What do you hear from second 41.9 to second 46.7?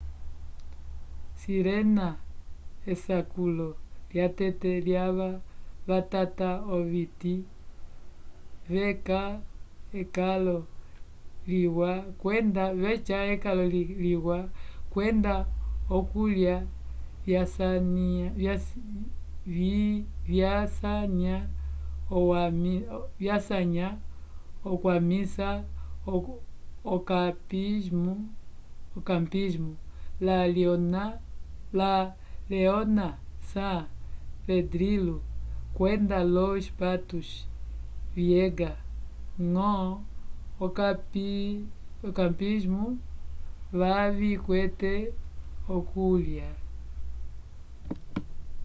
okampismu kavikwete okuliya